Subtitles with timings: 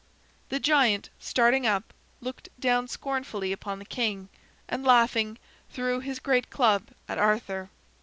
[0.49, 4.29] The giant, starting up, looked down scornfully upon the king
[4.67, 5.37] and, laughing,
[5.69, 7.69] threw his great club at Arthur.